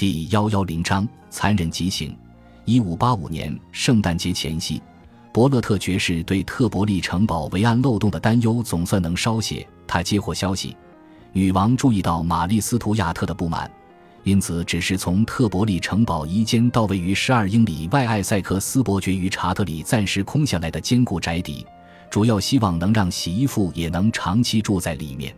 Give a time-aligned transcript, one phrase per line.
[0.00, 2.16] 第幺幺零章残忍极刑。
[2.64, 4.80] 一五八五年圣诞节前夕，
[5.30, 9.68] 伯勒特爵士对特伯利城堡维安漏洞的担忧总算能稍歇。
[9.86, 10.74] 他接获消息，
[11.34, 13.70] 女王注意到玛丽斯图亚特的不满，
[14.24, 21.66] 因此只是从特伯利城堡移间到位于十二英里外艾塞克斯伯爵与查特里暂时空下来的坚固宅邸，
[22.08, 25.36] 主要希望能让洗衣妇也能长期住在里面。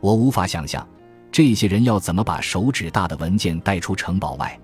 [0.00, 0.84] 我无法想象，
[1.32, 4.56] 这些人要怎么把手指大的文件带出城堡外。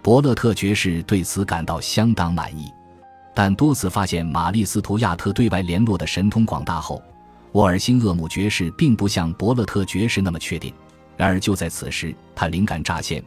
[0.00, 2.72] 伯勒特爵士对此感到相当满意，
[3.34, 7.02] 但多次发现玛丽斯图亚特对外联络的神通广大后，
[7.52, 10.72] 沃尔辛厄姆爵士并不像伯勒特爵士那么确定。
[11.18, 13.22] 然而就在此时，他灵感乍现，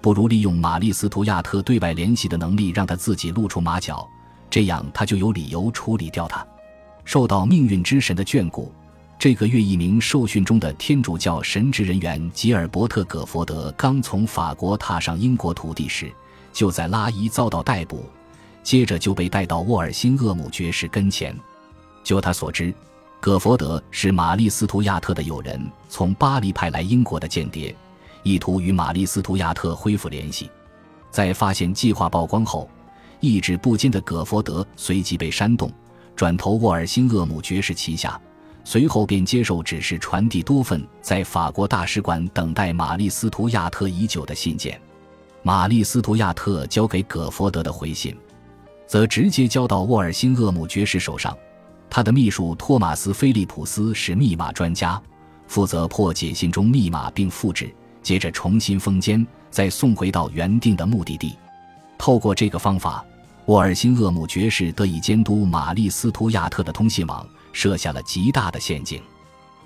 [0.00, 4.08] 不如利用玛丽斯图亚特对外联系的能力，让他自己露出马脚，
[4.48, 6.46] 这样他就有理由处理掉他。
[7.04, 8.70] 受到命运之神的眷顾，
[9.18, 16.12] 这个月一名受训中的天主教神职人员吉尔伯特·葛佛德刚从法国踏上英国土地时。
[16.52, 18.04] 就在拉伊遭到逮捕，
[18.62, 21.36] 接着就被带到沃尔辛厄姆爵士跟前。
[22.04, 22.72] 就他所知，
[23.20, 27.74] 葛佛德是玛丽斯图亚特的友人，从巴黎派来英国的间谍，
[28.22, 30.48] 意图与玛丽斯图亚特恢复联系。
[31.10, 32.68] 在发现计划曝光后，
[33.20, 35.70] 意志不坚的葛佛德随即被煽动，
[36.14, 38.20] 转投沃尔辛厄姆爵士旗下。
[38.70, 44.78] 随后便接受指示，传递多份在法国大使馆等待玛丽斯图亚特已久的信件。
[45.42, 48.14] 玛丽斯图亚特交给葛佛德的回信，
[48.86, 51.34] 则直接交到沃尔辛厄姆爵士手上。
[51.88, 55.00] 他的秘书托马斯·菲利普斯是密码专家，
[55.46, 61.34] 负责破解信中密码并复制，接着重新封缄，再送回到原定的目的地。
[61.96, 63.02] 透过这个方法，
[63.46, 67.26] 沃尔辛厄姆爵士得以监督玛丽斯图亚特的通信网，
[67.58, 69.02] 设下了极大的陷阱。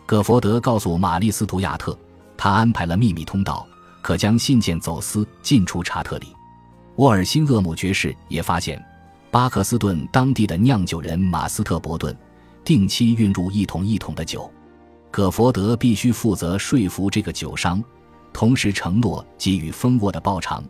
[0.07, 1.95] 葛佛德告诉玛丽斯图亚特，
[2.39, 3.67] 他安排了秘密通道。
[4.01, 6.35] 可将信件走私进出查特里，
[6.97, 8.83] 沃尔辛厄姆爵士也发现，
[9.31, 12.17] 巴克斯顿当地的酿酒人马斯特伯顿
[12.65, 14.51] 定期运入一桶一桶的酒，
[15.09, 17.81] 葛佛德必须负责说服这个酒商，
[18.33, 20.65] 同时承诺给予丰沃的报偿，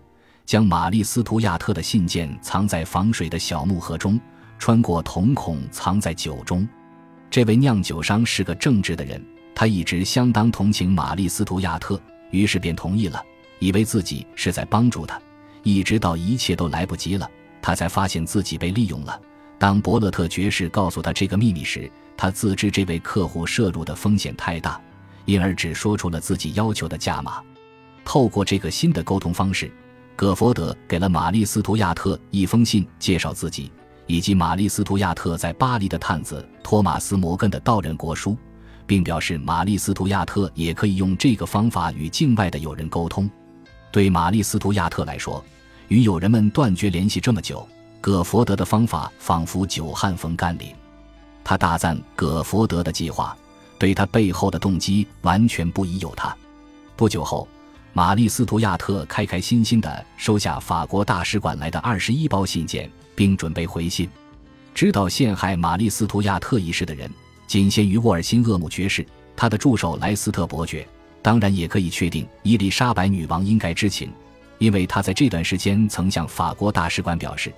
[0.45, 4.21] 将玛丽斯图亚特的信件藏在防水的小木盒中，
[4.59, 6.69] 穿过瞳孔藏在酒中。
[7.33, 9.19] 这位酿酒商是个正直的人，
[9.55, 11.99] 他一直相当同情玛丽斯图亚特。
[12.31, 13.25] 于是便同意了，
[13.59, 15.19] 以为自己是在帮助他，
[15.63, 17.27] 一直到一切都来不及了，
[17.63, 19.19] 他才发现自己被利用了。
[19.59, 24.79] 当伯勒特爵士告诉他这个秘密时，他自知这位客户涉入的风险太大，
[25.25, 27.43] 因而只说出了自己要求的价码。
[28.05, 29.73] 透过这个新的沟通方式，
[30.15, 33.73] 葛佛德给了玛丽斯图亚特一封信，介绍自己
[34.07, 38.37] 以及玛丽斯图亚特在巴黎的探子托马斯·摩根的道人国书。
[38.85, 43.31] 并表示，玛丽斯图亚特也可以用这个方法与境外的友人沟通。
[43.91, 45.43] 对玛丽斯图亚特来说，
[45.89, 47.67] 与友人们断绝联系这么久，
[48.01, 50.75] 葛佛德的方法仿佛久旱逢甘霖。
[51.45, 53.37] 他大赞葛佛德的计划，
[53.79, 56.37] 对他背后的动机完全不疑有他。
[56.95, 57.49] 不久后，
[57.93, 64.09] 玛丽斯图亚特开开心心地收下法国大使馆来的二十一包信件，并准备回信。
[64.75, 67.11] 知道陷害玛丽斯图亚特一事的人。
[67.47, 69.05] 仅限于沃尔辛厄姆爵士，
[69.37, 70.87] 他的助手莱斯特伯爵，
[71.21, 74.11] 当然也可以确定伊丽莎白女王应该知情，
[74.57, 77.53] 因为她在这段时间曾向法国大使馆表示：“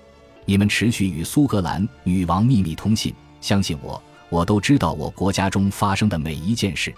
[0.45, 6.93] 你们持续与苏格兰女王秘密通信，相信我，我都知道我国家中发生的每一件事。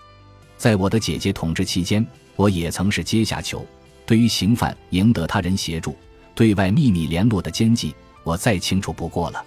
[0.57, 3.67] 在我的姐姐统治期间，我也曾是阶下囚。
[4.07, 5.95] 对于刑犯赢得他人协助、
[6.35, 7.95] 对外秘密联络的奸计，
[8.27, 9.43] 我再清楚不过了。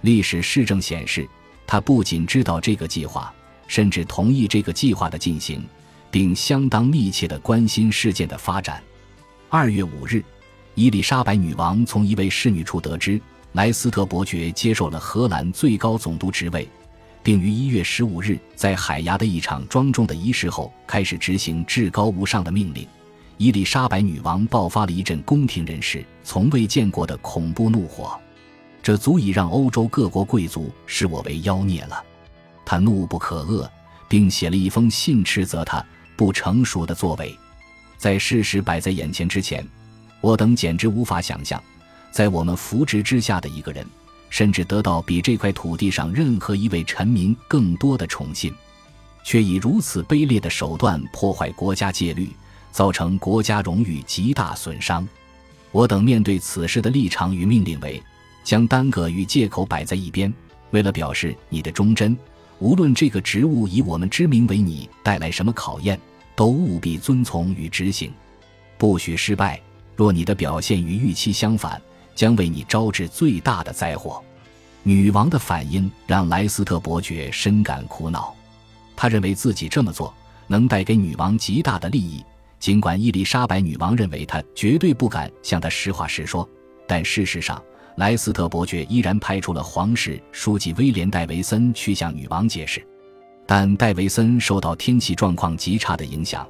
[0.00, 1.28] 历史事证显示。”
[1.64, 3.32] 他不仅知道这个计划，
[3.66, 5.64] 甚至同意这个计划的进行，
[6.10, 8.82] 并相当密切地关心事件的发展。
[9.48, 10.22] 二月五日，
[10.74, 13.18] 伊丽莎白女王从一位侍女处得知，
[13.52, 16.68] 莱斯特伯爵接受了荷兰最高总督职位，
[17.22, 22.86] 并于一月十五日在海牙的一场庄重的仪式后开始执行至高无上的命令。
[23.38, 28.18] 伊丽莎白女王爆发了一阵宫廷人士从未见过的恐怖怒火。
[28.82, 32.04] 这足以让欧洲各国贵族视我为妖孽了。
[32.64, 33.68] 他怒不可遏，
[34.08, 35.84] 并写了一封信斥责他
[36.16, 37.36] 不成熟的作为。
[37.96, 39.64] 在事实摆在眼前之前，
[40.20, 41.62] 我等简直无法想象，
[42.10, 43.86] 在我们扶植之下的一个人，
[44.30, 48.52] 甚至得到比这块土地上任何一位臣民更多的宠信，
[49.22, 52.28] 却以如此卑劣的手段破坏国家戒律，
[52.72, 55.06] 造成国家荣誉极大损伤。
[55.70, 58.02] 我等面对此事的立场与命令为。
[58.44, 60.34] 将耽搁与借口摆在一边，
[60.72, 62.18] 为了表示你的忠贞，
[62.58, 65.96] 无论这个职务以我们之名为你带来什么考验，
[66.34, 68.12] 都务必遵从与执行，
[68.76, 69.60] 不许失败，
[69.94, 71.80] 若你的表现与预期相反，
[72.16, 74.20] 将为你招致最大的灾祸。”
[74.82, 78.34] 女王的反应让莱斯特伯爵深感苦恼，
[78.96, 80.12] 他认为自己这么做
[80.48, 82.24] 能带给女王极大的利益。
[82.62, 86.48] 尽管伊丽莎白女王认为他绝对不敢向她实话实说，
[86.86, 87.60] 但事实上，
[87.96, 92.80] 莱斯特伯爵依然派出了皇室书记威廉·戴维森去向女王解释。
[93.48, 96.46] 但戴维森受到天气状况极差的影响，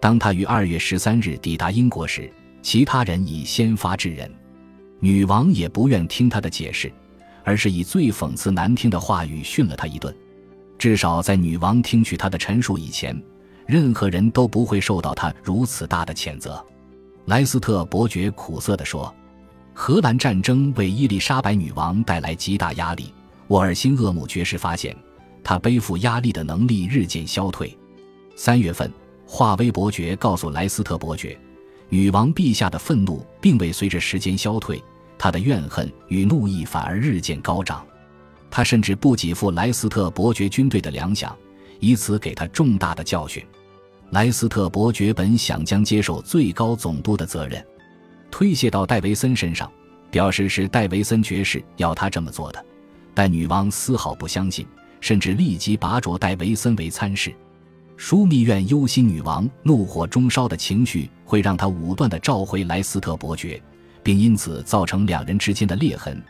[0.00, 4.34] 当他于二月十三日抵达英国时，其他人已先发制人。
[4.98, 6.90] 女王也不愿听他的解释，
[7.44, 10.16] 而是以最讽刺难听的话语训了他一顿。
[10.78, 13.14] 至少在女王听取他的陈述以前。
[13.70, 16.60] 任何人都不会受到他如此大的谴责，
[17.26, 19.14] 莱斯特伯爵苦涩地说
[19.72, 23.14] ：“荷兰战争为伊丽莎白女王带来极大压力。
[23.46, 24.96] 沃尔辛厄姆爵士发现，
[25.44, 27.78] 他背负压力的能力日渐消退。
[28.34, 28.92] 三月份，
[29.24, 31.38] 华威伯爵告诉莱斯特伯爵，
[31.88, 34.82] 女王陛下的愤怒并未随着时间消退，
[35.16, 37.86] 他的怨恨与怒意反而日渐高涨。
[38.50, 41.30] 他甚至不给付莱斯特伯爵军队的粮饷，
[41.78, 43.40] 以此给他重大的教训。”
[44.10, 47.64] 莱斯特伯爵本想将接受最高总督的责任
[48.28, 49.70] 推卸到戴维森身上，
[50.10, 52.64] 表示是戴维森爵士要他这么做的，
[53.14, 54.66] 但女王丝毫不相信，
[55.00, 57.32] 甚至立即拔擢戴维森为参事。
[57.96, 63.62] 枢密院忧心女王怒火中烧的情绪会让他武断地召回莱斯特伯爵，
[64.02, 66.20] 并因此造成两人之间的裂痕。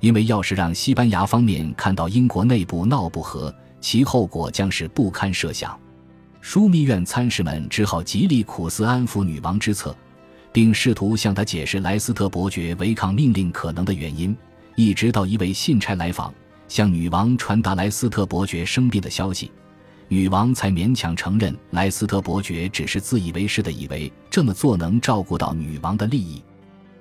[0.00, 5.78] 因为要是让西班牙方面看到英国内部闹不和，其后果将是不堪设想。
[6.48, 9.94] 枢密院参事们只好极力苦思安抚女王之策，
[10.50, 14.34] 并试图向她解释莱斯特伯爵违抗命令可能的原因。
[14.74, 16.32] 一直到一位信差来访，
[16.66, 19.52] 向女王传达莱斯特伯爵生病的消息，
[20.08, 26.42] 女王才勉强承认莱斯特伯爵只是自以为是的以为这么做能照顾到女王的利益。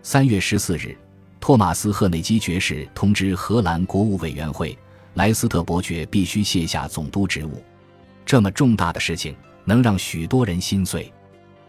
[0.03, 0.93] 三月十四日，
[1.39, 4.77] 托马斯·赫内基爵士通知荷兰国务委员会，
[5.13, 7.63] 莱斯特伯爵必须卸下总督职务。
[8.27, 9.33] 这么重大的事情
[9.63, 11.09] 能让许多人心碎。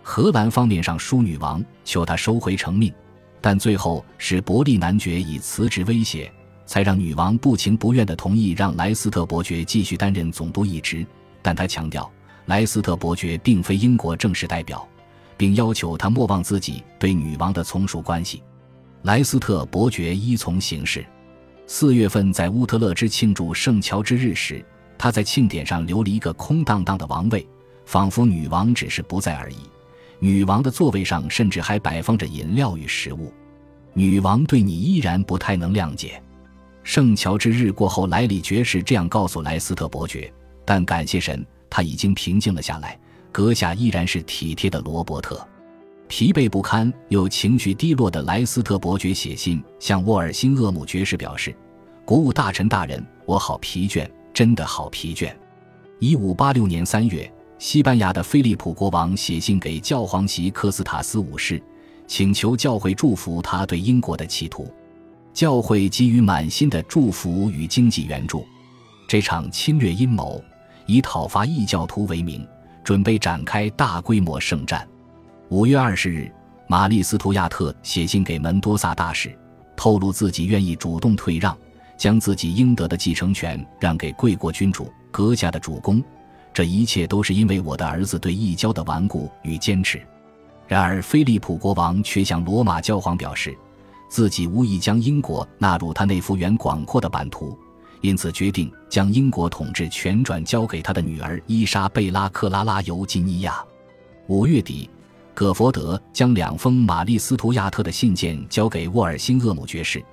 [0.03, 2.93] 荷兰方面上书女王，求他收回成命，
[3.41, 6.29] 但最后是伯利男爵以辞职威胁，
[6.67, 11.07] 才让女王不情不愿地同意让莱斯特伯爵继续担任总督一职。
[11.43, 12.11] 但他强调，
[12.47, 14.85] 莱斯特伯爵并非英国正式代表，
[15.37, 18.43] 并要求他莫忘自己对女王的从属关系。
[19.03, 21.07] 莱斯特伯爵依从行事。
[21.69, 24.65] 四月份在乌特勒支庆祝圣乔治日时。
[24.99, 27.47] 他在庆典上留了一个空荡荡的王位，
[27.87, 29.57] 仿佛女王只是不在而已。
[30.19, 33.33] 女王的座位上甚至还摆放着饮料与食物。
[33.95, 36.21] 女王对你依然不太能谅解。
[36.83, 40.33] 圣乔治日过后，莱里爵士这样告诉莱斯特伯爵，
[40.65, 42.99] 但感谢神，他已经平静了下来。
[43.31, 45.47] 阁下依然是体贴的罗伯特。
[46.09, 51.55] 疲惫不堪又情绪低落的莱斯特伯爵写信向沃尔辛厄姆爵士表示
[52.07, 54.09] ：“国务大臣大人，我好疲倦。”
[54.39, 55.35] 真的好疲倦。
[55.99, 61.61] 一五八六年三月，西班牙的菲利普国王写信给教皇席科斯塔斯五世，
[62.07, 64.73] 请求教会祝福他对英国的企图。
[65.35, 68.47] 教会给予满心的祝福与经济援助。
[69.09, 70.41] 这场侵略阴谋
[70.87, 72.47] 以讨伐异教徒为名，
[72.85, 74.87] 准备展开大规模圣战。
[75.49, 76.33] 五月二十日，
[76.69, 79.37] 玛丽斯图亚特写信给门多萨大使，
[79.75, 81.59] 透露自己愿意主动退让。
[81.99, 86.03] 将自己应得的继承权让给贵国君主阁下的主公，
[86.55, 90.01] 这一切都是因为我的儿子对异教的顽固与坚持。
[90.69, 93.57] 然而，菲利普国王却向罗马教皇表示，
[94.09, 97.59] 自己无意将英国纳入他那幅远广阔的版图，
[98.01, 103.65] 因此决定将英国统治权转交给他的女儿伊莎贝拉·克拉拉·尤金尼亚。
[104.27, 104.89] 五月底，
[105.35, 110.05] 葛佛德将两封玛丽斯图亚特的信件交给沃尔辛厄姆爵士。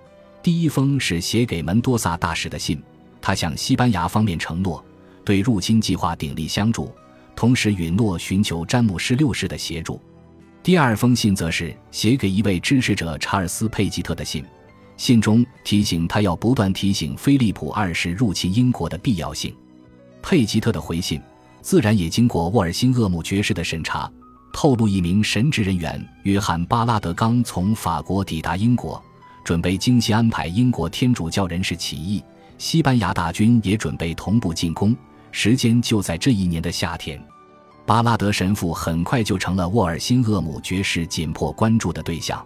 [0.46, 2.80] 第一封是写给门多萨大使的信，
[3.20, 4.86] 他向西班牙方面承诺
[5.24, 6.94] 对入侵计划鼎力相助，
[7.36, 10.00] 同时允诺寻求詹姆士六世的协助。
[10.62, 14.46] 第二封信则是写给一位支持者查尔斯·佩吉特的信，
[14.98, 19.52] 信中提醒他要不断提醒菲利普二世入侵英国的必要性。
[20.22, 21.20] 佩吉特的回信
[21.64, 24.08] 自然也经过沃尔辛厄姆爵士的审查，
[24.54, 29.04] 透露一名神职人员约翰·巴拉德刚从法国抵达英国。
[29.46, 32.22] 准备精心安排英国天主教人士起义，
[32.58, 34.98] 西班牙大军也准备同步进攻，
[35.32, 37.24] 时间就在这一年的夏天。
[37.86, 42.44] 巴拉德神父很快就成了沃尔辛厄姆爵士紧迫关注的对象。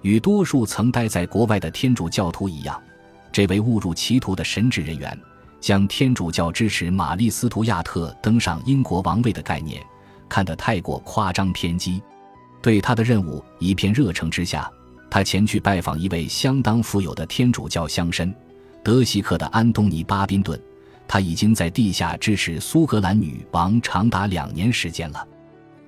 [0.00, 2.82] 与多数曾待在国外的天主教徒一样，
[3.30, 5.20] 这位误入歧途的神职人员
[5.60, 9.82] 将天主教支持玛丽斯图亚特登上英国王位的概念
[10.26, 12.02] 看得太过夸张偏激。
[12.62, 14.70] 对他的任务一片热诚之下，
[15.10, 18.32] 他前去拜访一位相当富有的天主教乡绅
[18.82, 20.58] 德西克的安东尼·巴宾顿。
[21.08, 25.26] 他已经在地下支持苏格兰女王长达两年时间了。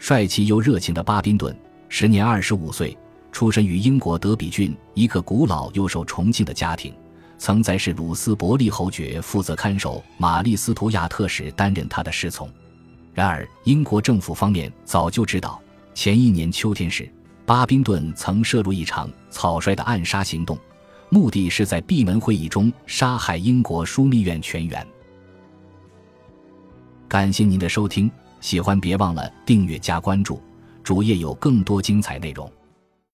[0.00, 1.57] 帅气又热情的巴宾顿，
[1.88, 2.99] 时年二十五岁，
[3.31, 6.93] 出身于英国德比郡一个古老又受崇敬的家庭，
[7.38, 12.50] 曾在是鲁斯伯利侯爵负责看守玛丽斯图亚特时担任他的侍从。
[13.14, 15.62] 然而，英国政府方面早就知道，
[15.95, 17.09] 前一年秋天时，
[17.44, 20.56] 巴宾顿曾涉入一场草率的暗杀行动，
[21.08, 24.87] 目的是在闭门会议中杀害英国枢密院全员。
[27.08, 30.40] 感谢您的收听，喜欢别忘了订阅加关注，
[30.82, 32.50] 主页有更多精彩内容。